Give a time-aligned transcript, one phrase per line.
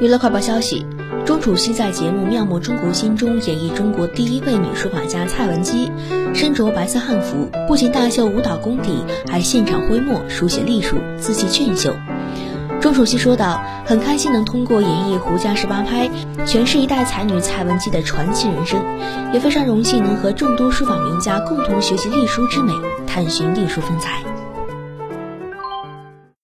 [0.00, 0.86] 娱乐快报消息：
[1.24, 5.90] 钟楚曦在节目《妙墨中国心》中演绎中国第一位女书法家蔡文姬，
[6.34, 11.94] 身着白色汉服，不仅大秀舞蹈功底，还现场挥墨书写隶书，字迹俊秀。
[12.78, 16.08] 钟楚曦说道：“很开心能通过演绎《胡家十八拍》，
[16.46, 18.84] 诠释一代才女蔡文姬的传奇人生，
[19.32, 22.72] 也非常荣幸能和众多书法名家共同学习隶书之美，
[23.06, 24.22] 探寻隶书风采。”